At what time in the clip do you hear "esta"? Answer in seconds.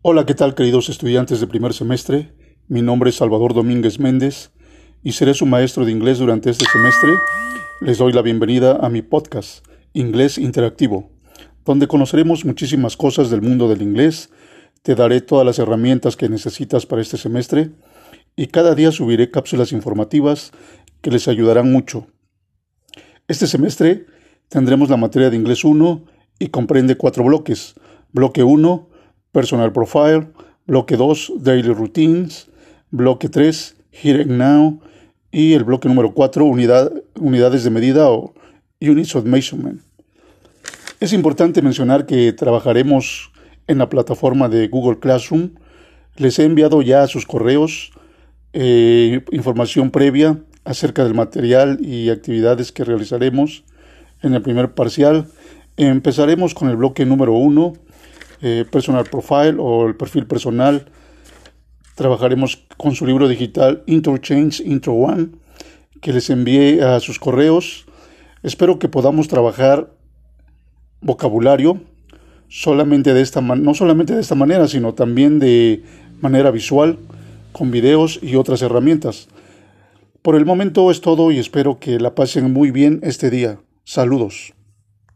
73.20-73.40, 74.20-74.34